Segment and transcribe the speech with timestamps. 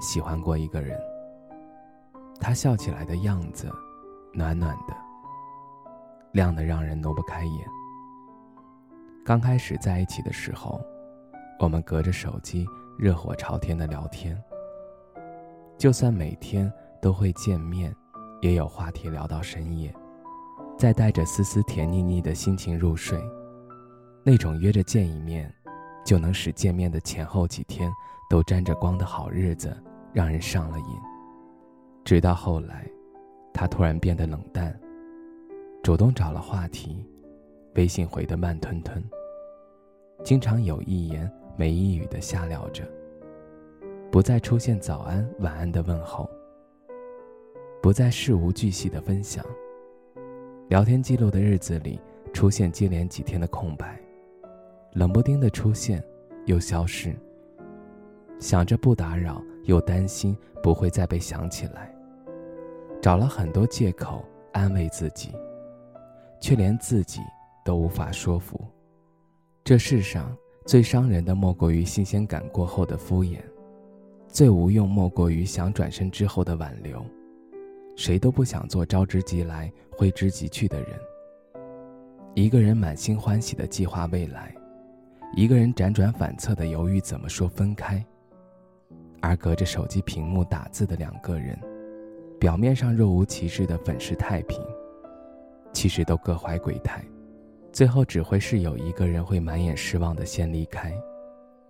[0.00, 0.98] 喜欢过一个人，
[2.40, 3.68] 他笑起来的样子，
[4.32, 4.96] 暖暖的，
[6.32, 7.66] 亮得让人挪不开眼。
[9.24, 10.80] 刚开始在一起的时候，
[11.58, 12.66] 我们隔着手机
[12.96, 14.40] 热火朝天的聊天。
[15.76, 16.72] 就算每天
[17.02, 17.94] 都会见面，
[18.40, 19.92] 也有话题聊到深夜，
[20.78, 23.20] 再带着丝丝甜腻腻的心情入睡。
[24.24, 25.52] 那种约着见一面，
[26.04, 27.92] 就能使见面的前后几天
[28.30, 29.76] 都沾着光的好日子。
[30.12, 30.96] 让人上了瘾，
[32.04, 32.88] 直到后来，
[33.52, 34.78] 他突然变得冷淡，
[35.82, 37.04] 主动找了话题，
[37.74, 39.02] 微信回得慢吞吞，
[40.24, 42.84] 经常有一言没一语的瞎聊着，
[44.10, 46.28] 不再出现早安晚安的问候，
[47.82, 49.44] 不再事无巨细的分享，
[50.68, 52.00] 聊天记录的日子里
[52.32, 54.00] 出现接连几天的空白，
[54.94, 56.02] 冷不丁的出现，
[56.46, 57.14] 又消失。
[58.38, 61.94] 想着不打扰，又担心不会再被想起来，
[63.02, 65.30] 找了很多借口安慰自己，
[66.40, 67.20] 却连自己
[67.62, 68.58] 都无法说服。
[69.62, 73.40] 这世上最伤人的莫过于新鲜感过后的敷衍，
[74.26, 77.04] 最无用莫过于想转身之后的挽留。
[77.94, 80.98] 谁都不想做招之即来挥之即去的人。
[82.32, 84.54] 一个人满心欢喜的计划未来，
[85.36, 88.02] 一个人辗转反侧的犹豫怎么说分开。
[89.20, 91.58] 而隔着手机屏幕打字的两个人，
[92.38, 94.60] 表面上若无其事的粉饰太平，
[95.72, 97.04] 其实都各怀鬼胎，
[97.72, 100.92] 最后只会是有一个人会满眼失望的先离开。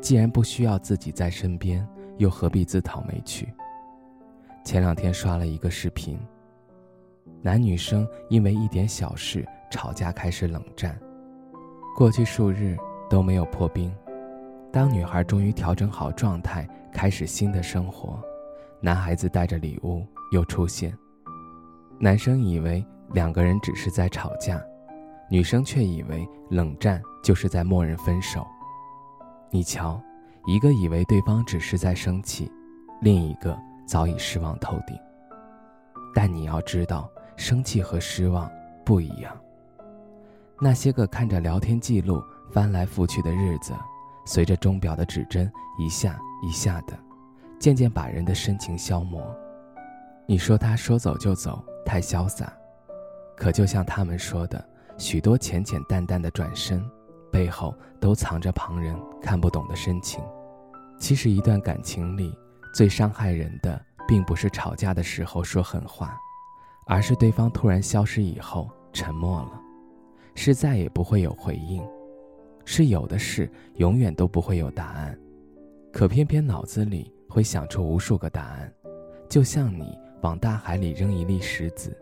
[0.00, 1.86] 既然不需要自己在身边，
[2.18, 3.52] 又何必自讨没趣？
[4.64, 6.18] 前两天刷了一个视频，
[7.40, 10.98] 男女生因为一点小事吵架开始冷战，
[11.96, 12.76] 过去数日
[13.10, 13.92] 都没有破冰。
[14.72, 18.18] 当女孩终于调整好状态，开始新的生活，
[18.80, 20.02] 男孩子带着礼物
[20.32, 20.96] 又出现。
[21.98, 22.82] 男生以为
[23.12, 24.58] 两个人只是在吵架，
[25.30, 28.46] 女生却以为冷战就是在默认分手。
[29.50, 30.02] 你瞧，
[30.46, 32.50] 一个以为对方只是在生气，
[33.02, 33.54] 另一个
[33.86, 34.96] 早已失望透顶。
[36.14, 38.50] 但你要知道，生气和失望
[38.86, 39.38] 不一样。
[40.58, 43.74] 那些个看着聊天记录翻来覆去的日子。
[44.24, 46.98] 随着钟表的指针一下一下的，
[47.58, 49.22] 渐渐把人的深情消磨。
[50.26, 52.52] 你说他说走就走，太潇洒。
[53.36, 54.64] 可就像他们说的，
[54.96, 56.84] 许多浅浅淡淡的转身，
[57.32, 60.22] 背后都藏着旁人看不懂的深情。
[61.00, 62.32] 其实，一段感情里
[62.72, 66.16] 最伤害人的，并不是吵架的时候说狠话，
[66.86, 69.60] 而是对方突然消失以后沉默了，
[70.36, 71.82] 是再也不会有回应。
[72.64, 75.18] 是有的事永远都不会有答案，
[75.92, 78.72] 可偏偏脑子里会想出无数个答案，
[79.28, 81.96] 就像你往大海里扔一粒石子，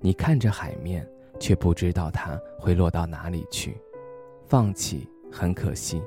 [0.00, 1.06] 你看着海面，
[1.38, 3.76] 却不知道它会落到哪里去。
[4.46, 6.02] 放弃很可惜，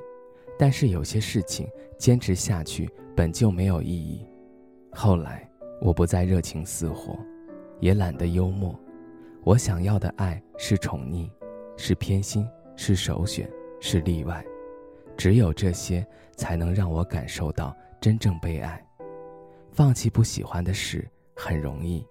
[0.58, 4.26] 但是有些事情坚持下去本就没有意义。
[4.92, 5.48] 后来
[5.80, 7.18] 我不再热情似火，
[7.80, 8.78] 也懒得幽默，
[9.44, 11.30] 我想要的爱是宠溺，
[11.76, 13.48] 是偏心，是首选。
[13.86, 14.42] 是例外，
[15.14, 16.04] 只有这些
[16.36, 18.82] 才能让我感受到真正被爱。
[19.72, 21.06] 放弃不喜欢的事
[21.36, 22.02] 很容易，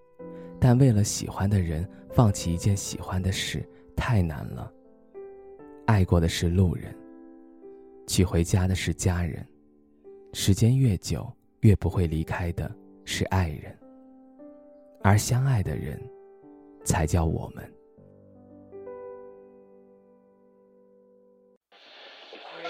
[0.59, 4.72] 但为了喜欢的人放弃一件喜欢的事太难了。
[5.88, 6.95] 爱过的是路人，
[8.05, 9.44] 娶回家的是家人，
[10.31, 11.28] 时间越久
[11.61, 12.72] 越不会离开的
[13.03, 13.76] 是爱人，
[15.02, 15.99] 而相爱的人，
[16.85, 17.67] 才叫我们。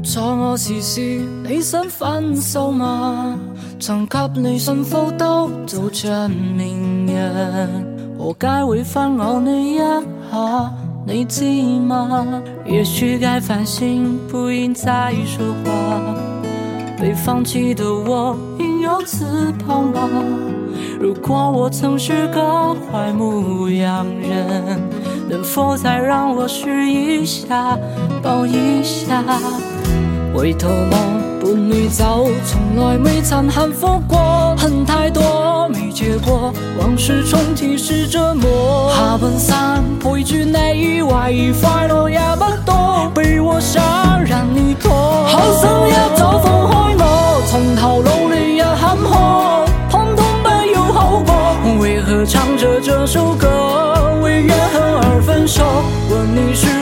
[0.00, 1.00] 错，我是
[1.44, 3.38] 你想分手吗？
[3.80, 7.68] 曾给你幸福都做着名人，
[8.18, 10.72] 我该会翻我你一下，
[11.06, 11.44] 你知
[11.80, 12.26] 吗？
[12.66, 16.00] 也许该反省，不应再说话。
[17.00, 19.24] 被放弃的我，应有自
[19.66, 20.10] 豪吗？
[21.00, 24.80] 如果我曾是个坏牧羊人，
[25.28, 27.78] 能否再让我试一下，
[28.20, 29.22] 抱一下？
[30.38, 30.88] 回头望
[31.40, 38.88] 伴你走，从来未曾幸福过，恨太多没结果，往事重提是折磨。
[38.94, 43.82] 下半生陪住你，怀疑快乐也不多，被我想
[44.26, 44.92] 让你拖。
[45.26, 51.34] 好心一早放开我，从头努力也坎坷，通通不要好过。
[51.80, 55.64] 为何唱着这首歌，为怨恨而分手？
[56.08, 56.77] 问你是